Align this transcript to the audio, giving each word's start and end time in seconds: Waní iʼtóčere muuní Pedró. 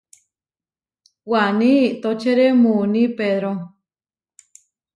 Waní 1.29 1.71
iʼtóčere 1.91 2.45
muuní 2.61 3.03
Pedró. 3.17 3.51